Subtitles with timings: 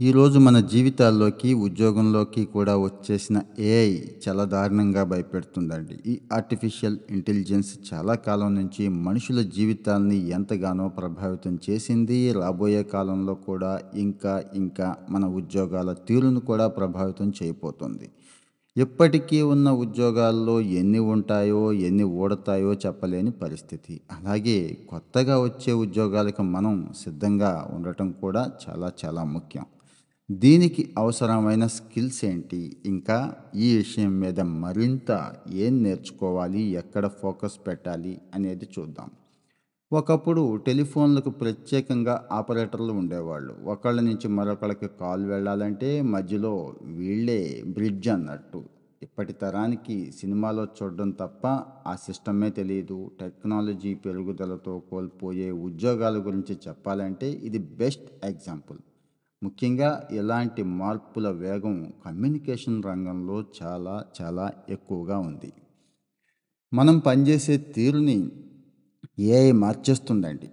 [0.00, 3.38] ఈరోజు మన జీవితాల్లోకి, ఉద్యోగంలోకి కూడా వచ్చేసిన
[3.70, 3.90] ఏఐ
[4.24, 5.96] చాలా దారుణంగా భయపెడుతుందండి.
[6.06, 12.32] ఈ ఆర్టిఫిషియల్ ఇంటెలిజెన్స్ చాలా కాలం నుంచి మనుషుల జీవితాల్ని ఎంతగానో ప్రభావితం చేసింది.
[12.32, 18.08] రాబోయే కాలంలో కూడా ఇంకా, ఇంకా మన ఉద్యోగాల తీరును కూడా ప్రభావితం చేయబోతుంది
[18.76, 24.00] ఇప్పటికీ ఉన్న ఉద్యోగాల్లో ఎన్ని ఉంటాయో, ఎన్ని ఊడతాయో చెప్పలేని పరిస్థితి.
[24.12, 24.58] అలాగే
[24.90, 29.66] కొత్తగా వచ్చే ఉద్యోగాలకు మనం సిద్ధంగా ఉండటం కూడా చాలా చాలా ముఖ్యం.
[30.30, 32.76] దీనికి అవసరమైన స్కిల్స్ ఏంటి?
[32.86, 36.60] ఇంకా ఈ విషయం మీద మరింత ఏం నేర్చుకోవాలి?
[36.60, 38.20] ఎక్కడ ఫోకస్ పెట్టాలి?
[38.34, 39.08] అనేది చూద్దాం.
[39.92, 43.54] ఒకప్పుడు టెలిఫోన్లకు ప్రత్యేకంగా ఆపరేటర్లు ఉండేవాళ్ళు.
[43.64, 48.64] ఒకళ్ళ నుంచి మరొకళ్ళకి కాల్ వెళ్ళాలంటే మధ్యలో వీళ్ళే బ్రిడ్జ్ అన్నట్టు.
[49.02, 51.46] ఇప్పటి తరానికి సినిమాలో చూడడం తప్ప
[51.86, 58.78] ఆ సిస్టమే తెలియదు టెక్నాలజీ పెరుగుదలతో కోల్పోయే ఉద్యోగాల గురించి చెప్పాలంటే ఇది బెస్ట్ ఎగ్జాంపుల్.
[59.42, 65.52] ముఖ్యంగా ఇలాంటి మార్పుల వేగం కమ్యూనికేషన్ రంగంలో చాలా చాలా ఎక్కువగా ఉంది.
[66.72, 68.30] మనం పనిచేసే తీరుని
[69.18, 70.50] ఏఐ మార్చేస్తుందండి.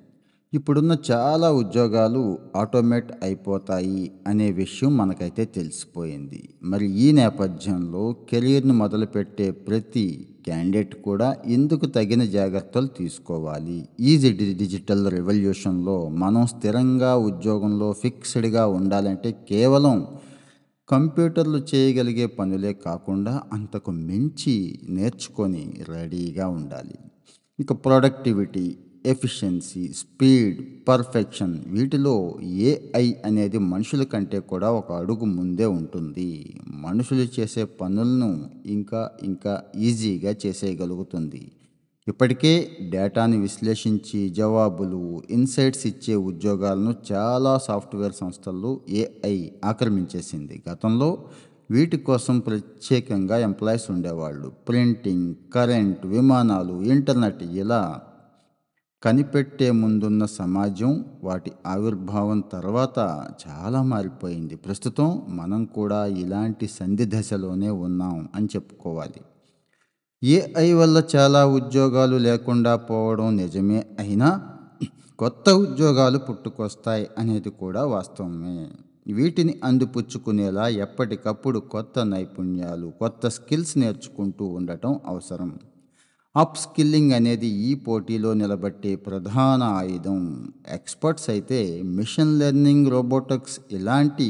[0.54, 2.22] ఇప్పుడున్న చాలా ఉద్యోగాలు
[2.56, 6.40] ఆటోమేట్ అయిపోతాయి అనే విషయం మనకైతే తెలిసిపోయింది.
[6.64, 10.06] మరి ఈ నేపథ్యంలో కెరీర్ను మొదలుపెట్టే ప్రతి
[10.46, 13.78] క్యాండిడేట్ కూడా ఎందుకు తగిన జాగ్రత్తలు తీసుకోవాలి.
[14.02, 19.98] ఈజీ డి డిజిటల్ రెవల్యూషన్‌లో మనం స్థిరంగా ఉద్యోగంలో ఫిక్స్‌డ్‌గా ఉండాలంటే కేవలం
[20.90, 24.56] కంప్యూటర్లు చేయగలిగే పనులే కాకుండా అంతకు మించి
[24.90, 26.98] నేర్చుకొని రెడీగా ఉండాలి.
[27.60, 28.66] ఇక ప్రొడక్టివిటీ,
[29.08, 36.30] ఎఫిషియన్సీ, స్పీడ్, పర్ఫెక్షన్ వీటిలో ఏఐ అనేది మనుషుల కంటే కూడా ఒక అడుగు ముందే ఉంటుంది.
[36.68, 38.32] మనుషులు చేసే పనులను
[38.66, 41.52] ఇంకా ఇంకా ఈజీగా చేసేయగలుగుతుంది.
[42.08, 42.52] ఇప్పటికే
[42.90, 50.64] డేటాని విశ్లేషించి జవాబులు, ఇన్సైట్స్ ఇచ్చే ఉద్యోగాలను చాలా సాఫ్ట్‌వేర్ సంస్థల్లో ఏఐ ఆక్రమించేసింది.
[50.70, 51.18] గతంలో
[51.72, 54.50] వీటి కోసం ప్రత్యేకంగా ఎంప్లాయీస్ ఉండేవాళ్ళు.
[54.68, 57.82] ప్రింటింగ్, కరెంట్, విమానాలు, ఇంటర్నెట్ ఇలా
[59.04, 64.56] కనిపెట్టే ముందున్న సమాజం వాటి ఆవిర్భావం తర్వాత చాలా మారిపోయింది.
[64.56, 69.22] ప్రస్తుతం మనం కూడా ఇలాంటి సంధి దశలోనే ఉన్నాం అని చెప్పుకోవాలి.
[70.24, 74.42] ఏఐ వల్ల చాలా ఉద్యోగాలు లేకుండా పోవడం నిజమే అయినా
[75.20, 78.68] కొత్త ఉద్యోగాలు పుట్టుకొస్తాయి అనేది కూడా వాస్తవమే.
[79.14, 85.60] వీటిని అందిపుచ్చుకునేలా ఎప్పటికప్పుడు కొత్త నైపుణ్యాలు, కొత్త స్కిల్స్ నేర్చుకుంటూ ఉండటం అవసరం.
[86.42, 90.20] అప్ స్కిల్లింగ్ అనేది ఈ పోటీలో నిలబెట్టే ప్రధాన ఆయుధం.
[90.76, 91.60] ఎక్స్పర్ట్స్ అయితే
[91.98, 94.28] మిషన్ లెర్నింగ్, రోబోటిక్స్ ఇలాంటి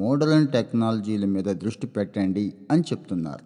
[0.00, 3.44] మోడర్న్ టెక్నాలజీల మీద దృష్టి పెట్టండి అని చెప్తున్నారు.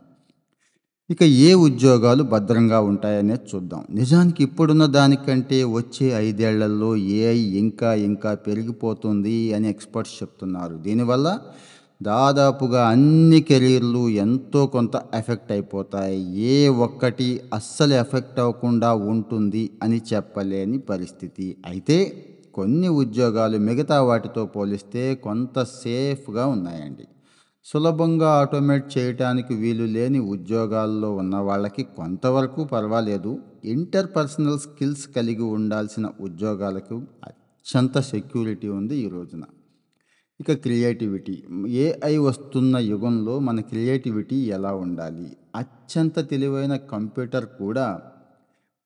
[1.12, 3.82] ఇక ఏ ఉద్యోగాలు భద్రంగా ఉంటాయనేది చూద్దాం.
[4.00, 10.76] నిజానికి ఇప్పుడున్న దానికంటే వచ్చే ఐదేళ్ళలో ఏఐ ఇంకా ఇంకా పెరిగిపోతుంది అని ఎక్స్పర్ట్స్ చెప్తున్నారు.
[10.86, 11.28] దీనివల్ల
[12.00, 16.18] దాదాపుగా అన్ని కెరీర్లు ఎంతో కొంత ఎఫెక్ట్ అయిపోతాయి.
[16.36, 21.56] ఏ ఒక్కటి అస్సలు ఎఫెక్ట్ అవ్వకుండా ఉంటుంది అని చెప్పలేని పరిస్థితి.
[21.66, 21.98] అయితే
[22.54, 27.06] కొన్ని ఉద్యోగాలు మిగతా వాటితో పోలిస్తే కొంత సేఫ్‌గా ఉన్నాయండి.
[27.66, 33.32] సులభంగా ఆటోమేట్ చేయటానికి వీలు లేని ఉద్యోగాల్లో ఉన్న వాళ్ళకి కొంతవరకు పర్వాలేదు.
[33.64, 39.44] ఇంటర్ పర్సనల్ స్కిల్స్ కలిగి ఉండాల్సిన ఉద్యోగాలకు అత్యంత సెక్యూరిటీ ఉంది ఈ రోజున.
[40.48, 45.36] ఇక క్రియేటివిటీ ఏఐ వస్తున్న యుగంలో మన క్రియేటివిటీ ఎలా ఉండాలి?
[45.56, 48.02] అత్యంత తెలివైన కంప్యూటర్ కూడా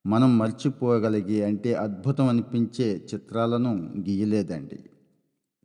[0.05, 4.79] మనం మర్చిపోగలిగే అంటే అద్భుతం అనిపించే చిత్రాలను గీయలేదండి.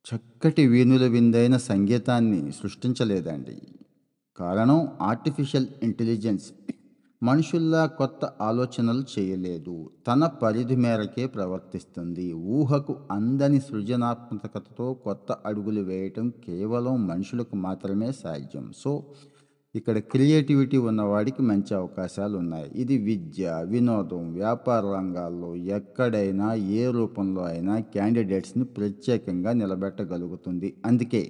[0.07, 3.63] చక్కటి వీణుల విందైన సంగీతాన్ని సృష్టించలేదండి.
[4.37, 6.74] కారణం ఆర్టిఫిషియల్ ఇంటెలిజెన్స్
[7.25, 9.75] మనుషుల్లా కొత్త ఆలోచనలు చేయలేదు.
[10.09, 12.33] తన పరిధి మేరకే ప్రవర్తిస్తుంది.
[12.33, 18.73] ఊహకు అందని సృజనాత్మకతతో కొత్త అడుగులు వేయటం కేవలం మనుషులకు మాత్రమే సాధ్యం.
[18.77, 18.93] సో
[19.75, 27.77] ఇక్కడ క్రియేటివిటీ ఉన్నవాడికి మంచి అవకాశాలు ఉన్నాయి ఇది విద్య, వినోదం, వ్యాపార రంగాల్లో ఎక్కడైనా ఏ రూపంలో అయినా
[27.95, 30.75] క్యాండిడేట్స్‌ని ప్రత్యేకంగా నిలబెట్టగలుగుతుంది.
[30.87, 31.23] అందుకే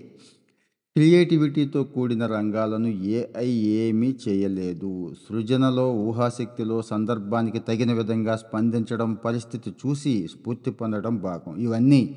[0.97, 3.49] క్రియేటివిటీతో కూడిన రంగాలను ఏఐ
[3.79, 5.15] ఏమీ చేయలేదు.
[5.29, 11.57] సృజనలో, ఊహాశక్తిలో సందర్భానికి తగిన విధంగా స్పందించడం, పరిస్థితి చూసి స్ఫూర్తి పొందడం భాగం.
[11.59, 12.17] ఇవన్నీ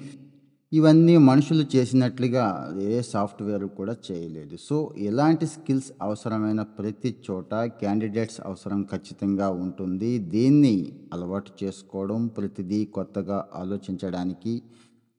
[0.72, 2.46] ఇవన్నీ మనుషులు చేసినట్లుగా
[2.82, 4.58] ఏ సాఫ్ట్‌వేర్ కూడా చేయలేదు.
[4.62, 10.20] సో ఎలాంటి స్కిల్స్ అవసరమైన ప్రతి చోట క్యాండిడేట్స్ అవసరం ఖచ్చితంగా ఉంటుంది.
[10.20, 10.76] దీన్ని
[11.14, 14.62] అలవాటు చేసుకోవడం, ప్రతిదీ కొత్తగా ఆలోచించడానికి,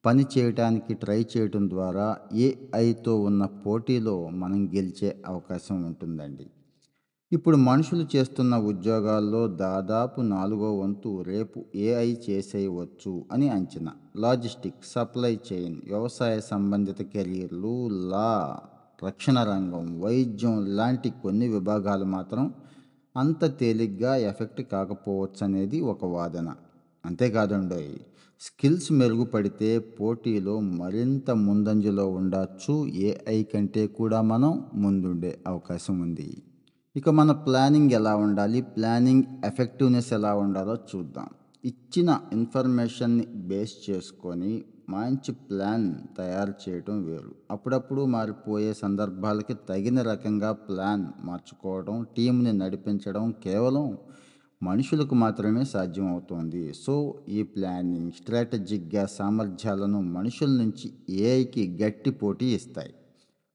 [0.09, 6.47] పని చేయటానికి ట్రై చేయటం ద్వారా ఏఐతో ఉన్న పోటీలో మనం గెలిచే అవకాశం ఉంటుందండి.
[7.33, 15.77] ఇప్పుడు మనుషులు చేస్తున్న ఉద్యోగాల్లో దాదాపు నాలుగో వంతు రేపు ఏఐ చేసేయవచ్చు అని అంచనా లాజిస్టిక్ సప్లై చైన్
[15.85, 18.31] వ్యవసాయ సంబంధిత కెరీర్లు లా
[19.05, 22.47] రక్షణ రంగం వైద్యం లాంటి కొన్ని విభాగాలు మాత్రం
[23.17, 26.49] అంత తేలిగ్గా ఎఫెక్ట్ కాకపోవచ్చు అనేది ఒక వాదన
[27.09, 27.93] అంతేకాదండోయ్
[28.41, 32.87] స్కిల్స్ మెరుగుపడితే పోటీలో మరింత ముందంజలో ఉండొచ్చు.
[32.87, 36.43] ఏఐ కంటే కూడా మనం ముందుండే అవకాశం ఉంది.
[36.97, 38.61] ఇక మన ప్లానింగ్ ఎలా ఉండాలి?
[38.63, 41.29] ప్లానింగ్ ఎఫెక్టివ్నెస్ ఎలా ఉండాలో చూద్దాం.
[41.65, 47.35] ఇచ్చిన ఇన్ఫర్మేషన్ని బేస్ చేసుకొని మంచి ప్లాన్ తయారు చేయడం వేరు.
[47.51, 53.99] అప్పుడప్పుడు మారిపోయే సందర్భాలకి తగిన రకంగా ప్లాన్ మార్చుకోవడం టీంని నడిపించడం కేవలం
[54.63, 62.95] మనుషులకు మాత్రమే సాధ్యం అవుతోంది సో ఈ ప్లానింగ్ స్ట్రాటజిక్గా సామర్థ్యాలను మనుషుల నుంచి ఏఐకి గట్టి పోటీ ఇస్తాయి.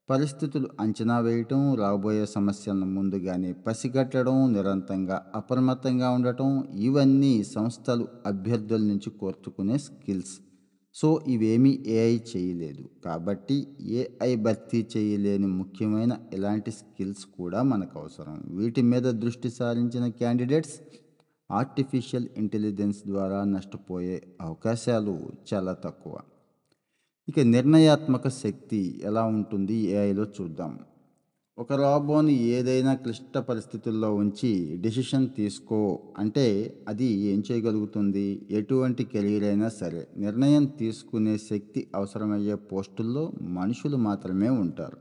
[0.09, 9.77] పరిస్థితులు అంచనా వేయటం రాబోయే సమస్యలను ముందుగానే పసిగట్టడం నిరంతరంగా అప్రమత్తంగా ఉండటం ఇవన్నీ సంస్థలు అభ్యర్థుల నుంచి కోర్చుకునే
[9.77, 10.35] స్కిల్స్.
[10.95, 12.83] సో ఇవేమీ ఏఐ చేయలేదు.
[13.05, 20.75] కాబట్టి ఏఐ భర్తీ చేయలేని ముఖ్యమైన ఇలాంటి స్కిల్స్ కూడా మనకు అవసరం వీటి మీద దృష్టి సారించిన క్యాండిడేట్స్
[21.51, 25.15] ఆర్టిఫిషియల్ ఇంటెలిజెన్స్ ద్వారా నష్టపోయే అవకాశాలు
[25.53, 26.15] చాలా తక్కువ.
[27.29, 30.79] ఇక నిర్ణయాత్మక శక్తి ఎలా ఉంటుంది ఏఐలో చూద్దాం.
[31.57, 35.79] ఒక రాబోని ఏదైనా క్లిష్ట పరిస్థితుల్లో ఉంచి డిసిషన్ తీసుకో
[36.17, 36.45] అంటే
[36.87, 38.47] అది ఏం చేయగలుగుతుంది?
[38.51, 44.97] ఎటువంటి కెరీర్ అయినా సరే నిర్ణయం తీసుకునే శక్తి అవసరమయ్యే పోస్టుల్లో మనుషులు మాత్రమే ఉంటారు.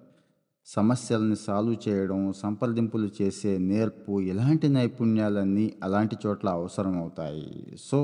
[0.66, 7.48] సమస్యల్ని సాల్వ్ చేయడం సంప్రదింపులు చేసే నేర్పు ఇలాంటి నైపుణ్యాలన్నీ అలాంటి చోట్ల అవసరం అవుతాయి
[7.80, 8.00] so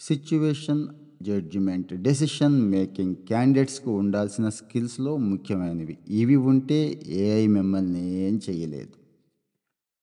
[0.00, 0.82] situation
[1.22, 5.98] judgement decision making క్యాండిడేట్స్కు ఉండాల్సిన స్కిల్స్లో ముఖ్యమైనవి.
[6.08, 9.04] ఇవి ఉంటే ఏఐ మిమ్మల్ని ఏం చేయలేదు.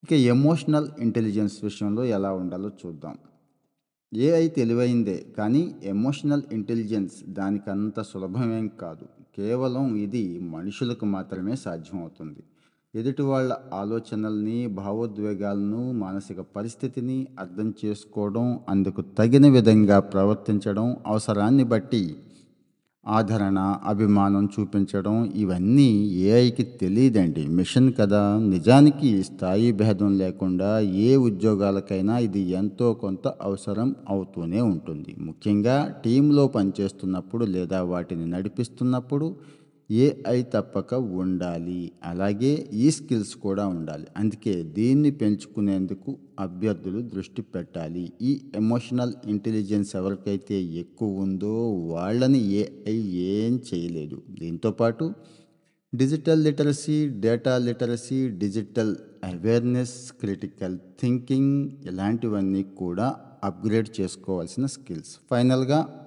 [0.03, 3.17] ఇక ఎమోషనల్ ఇంటెలిజెన్స్ విషయంలో ఎలా ఉండాలో చూద్దాం.
[4.13, 9.05] ఏఐ తెలివైందే కానీ ఎమోషనల్ ఇంటెలిజెన్స్ దానికంత సులభమేం కాదు.
[9.37, 12.43] కేవలం ఇది మనుషులకు మాత్రమే సాధ్యమవుతుంది.
[12.93, 22.15] ఎదుటి వాళ్ళ ఆలోచనల్ని భావోద్వేగాలను మానసిక పరిస్థితిని అర్థం చేసుకోవడం అందుకు తగిన విధంగా ప్రవర్తించడం అవసరాన్ని బట్టి
[23.05, 25.87] ఆదరణ అభిమానం చూపించడం ఇవన్నీ
[26.31, 28.37] ఏఐకి తెలియదండి మిషన్ కదా.
[28.37, 35.15] నిజానికి స్థాయి భేదం లేకుండా ఏ ఉద్యోగాలకైనా ఇది ఎంతో కొంత అవసరం అవుతూనే ఉంటుంది.
[35.19, 39.29] ముఖ్యంగా టీంలో పనిచేస్తున్నప్పుడు లేదా వాటిని నడిపిస్తున్నప్పుడు
[39.91, 41.91] ఏఐ తప్పక ఉండాలి.
[42.03, 44.07] అలాగే ఈ స్కిల్స్ కూడా ఉండాలి.
[44.17, 48.11] అందుకే దీన్ని పెంచుకునేందుకు అభ్యర్థులు దృష్టి పెట్టాలి.
[48.21, 54.21] ఈ ఎమోషనల్ ఇంటెలిజెన్స్ ఎవరికైతే ఎక్కువ ఉందో వాళ్ళని ఏఐ ఏం చేయలేదు.
[54.39, 55.13] దీంతోపాటు
[55.95, 65.15] digital literacy data literacy digital awareness critical thinking ఇలాంటివన్నీ కూడా అప్గ్రేడ్ చేసుకోవాల్సిన స్కిల్స్.
[65.31, 66.00] ఫైనల్గా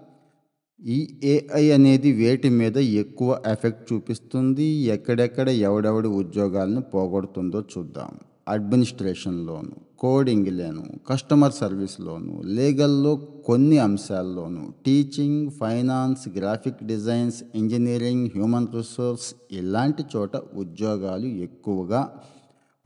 [0.84, 4.66] ఈ ఏఐ అనేది వేటి మీద ఎక్కువ ఎఫెక్ట్ చూపిస్తుంది?
[4.86, 8.10] ఎక్కడెక్కడ ఎవడెవడి ఉద్యోగాలను పోగొడుతుందో చూద్దాం.
[8.48, 13.12] అడ్మినిస్ట్రేషన్లోను కోడింగ్లోను కస్టమర్ సర్వీస్లోను లీగల్లో
[13.46, 22.02] కొన్ని అంశాల్లోను teaching finance graphic designs engineering human resource ఇలాంటి చోట ఉద్యోగాలు ఎక్కువగా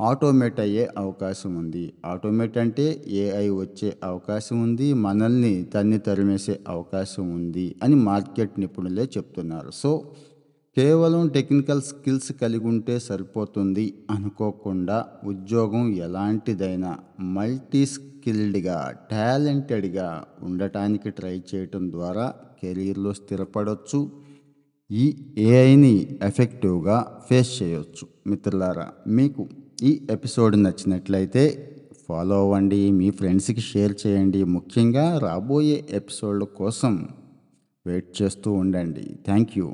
[0.01, 1.93] ఆటోమేట్ అయ్యే అవకాశం ఉంది.
[2.07, 4.93] ఆటోమేట్ అంటే ఏఐ వచ్చే అవకాశం ఉంది.
[4.95, 9.71] మనల్ని తన్ని తరిమేసే అవకాశం ఉంది అని మార్కెట్ నిపుణులే చెప్తున్నారు.
[9.71, 9.91] సో
[10.77, 18.79] కేవలం టెక్నికల్ స్కిల్స్ కలిగి ఉంటే సరిపోతుంది అనుకోకుండా ఉద్యోగం ఎలాంటిదైనా మల్టీ స్కిల్డ్గా
[19.11, 20.09] టాలెంటెడ్గా
[20.43, 22.27] ఉండటానికి ట్రై చేయటం ద్వారా
[22.63, 24.01] కెరీర్లో స్థిరపడవచ్చు
[24.91, 25.05] ఈ
[25.39, 28.05] ఏఐని ఎఫెక్టివ్గా ఫేస్ చేయొచ్చు.
[28.27, 29.43] మిత్రులారా మీకు
[29.83, 31.75] ఈ ఎపిసోడ్ నచ్చినట్లయితే
[32.09, 34.45] ఫాలో అవ్వండి మీ ఫ్రెండ్స్కి షేర్ చేయండి.
[34.45, 37.09] ముఖ్యంగా రాబోయే ఎపిసోడ్ల కోసం
[37.87, 39.01] వెయిట్ చేస్తూ ఉండండి.
[39.01, 39.73] Thank you.